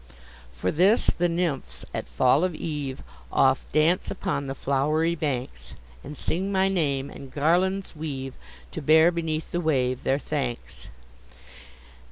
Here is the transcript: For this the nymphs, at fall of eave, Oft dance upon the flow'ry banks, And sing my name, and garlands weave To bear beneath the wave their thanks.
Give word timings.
For 0.51 0.71
this 0.71 1.11
the 1.15 1.29
nymphs, 1.29 1.85
at 1.93 2.07
fall 2.09 2.43
of 2.43 2.55
eave, 2.55 3.03
Oft 3.31 3.71
dance 3.71 4.09
upon 4.09 4.47
the 4.47 4.55
flow'ry 4.55 5.13
banks, 5.13 5.75
And 6.03 6.17
sing 6.17 6.51
my 6.51 6.69
name, 6.69 7.11
and 7.11 7.31
garlands 7.31 7.95
weave 7.95 8.33
To 8.71 8.81
bear 8.81 9.11
beneath 9.11 9.51
the 9.51 9.61
wave 9.61 10.01
their 10.01 10.17
thanks. 10.17 10.87